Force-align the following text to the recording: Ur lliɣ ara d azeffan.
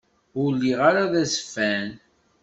Ur 0.41 0.49
lliɣ 0.53 0.79
ara 0.89 1.11
d 1.11 1.13
azeffan. 1.21 1.87